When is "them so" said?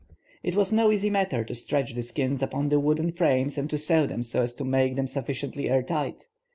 4.07-4.41